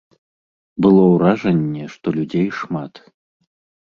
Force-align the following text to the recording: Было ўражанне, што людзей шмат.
Было 0.85 1.03
ўражанне, 1.13 1.85
што 1.97 2.07
людзей 2.15 2.47
шмат. 2.61 2.93